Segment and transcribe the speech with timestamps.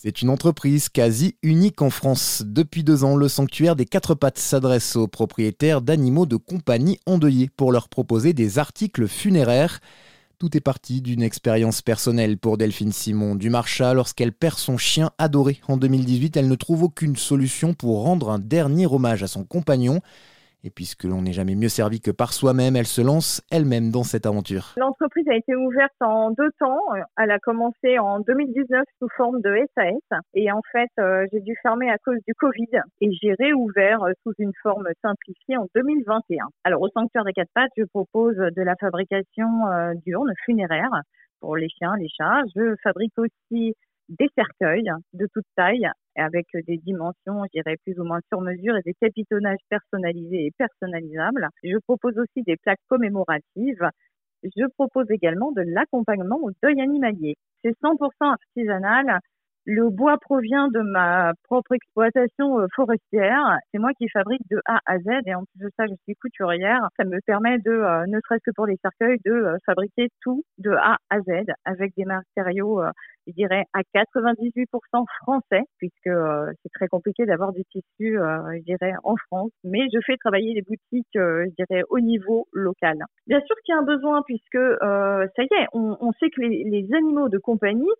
[0.00, 2.44] C'est une entreprise quasi unique en France.
[2.46, 7.50] Depuis deux ans, le sanctuaire des quatre pattes s'adresse aux propriétaires d'animaux de compagnie endeuillés
[7.56, 9.80] pour leur proposer des articles funéraires.
[10.38, 13.92] Tout est parti d'une expérience personnelle pour Delphine Simon du Marcha.
[13.92, 18.38] Lorsqu'elle perd son chien adoré en 2018, elle ne trouve aucune solution pour rendre un
[18.38, 20.00] dernier hommage à son compagnon.
[20.64, 24.02] Et puisque l'on n'est jamais mieux servi que par soi-même, elle se lance elle-même dans
[24.02, 24.74] cette aventure.
[24.76, 26.80] L'entreprise a été ouverte en deux temps.
[27.16, 30.20] Elle a commencé en 2019 sous forme de SAS.
[30.34, 32.80] Et en fait, euh, j'ai dû fermer à cause du Covid.
[33.00, 36.46] Et j'ai réouvert euh, sous une forme simplifiée en 2021.
[36.64, 41.02] Alors, au Sanctuaire des Quatre Pattes, je propose de la fabrication euh, d'urnes funéraires
[41.40, 42.42] pour les chiens, les chats.
[42.56, 43.74] Je fabrique aussi
[44.08, 48.76] des cercueils de toute taille avec des dimensions, je dirais, plus ou moins sur mesure
[48.76, 51.48] et des capitonnages personnalisés et personnalisables.
[51.64, 53.88] Je propose aussi des plaques commémoratives.
[54.44, 57.36] Je propose également de l'accompagnement au deuil animalier.
[57.64, 59.20] C'est 100% artisanal
[59.70, 63.58] le bois provient de ma propre exploitation euh, forestière.
[63.70, 66.14] C'est moi qui fabrique de A à Z et en plus de ça, je suis
[66.14, 66.88] couturière.
[66.96, 70.42] Ça me permet de, euh, ne serait-ce que pour les cercueils, de euh, fabriquer tout
[70.56, 72.80] de A à Z avec des matériaux,
[73.26, 76.08] je dirais, à 98% français, puisque
[76.62, 79.50] c'est très compliqué d'avoir du tissu, je dirais, en France.
[79.64, 82.96] Mais je fais travailler les boutiques, je dirais, au niveau local.
[83.26, 86.40] Bien sûr qu'il y a un besoin puisque, ça y est, on, on sait que
[86.40, 87.90] les, les animaux de compagnie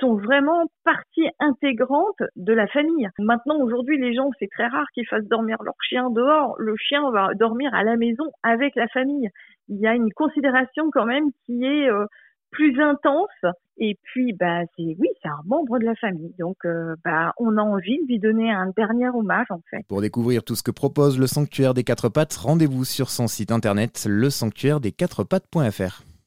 [0.00, 3.08] sont vraiment partie intégrante de la famille.
[3.18, 6.54] Maintenant, aujourd'hui, les gens, c'est très rare qu'ils fassent dormir leur chien dehors.
[6.58, 9.28] Le chien va dormir à la maison avec la famille.
[9.68, 12.06] Il y a une considération quand même qui est euh,
[12.50, 13.54] plus intense.
[13.76, 16.32] Et puis, bah, c'est oui, c'est un membre de la famille.
[16.38, 19.84] Donc, euh, bah, on a envie de lui donner un dernier hommage, en fait.
[19.88, 23.50] Pour découvrir tout ce que propose le Sanctuaire des Quatre Pattes, rendez-vous sur son site
[23.50, 24.30] internet, le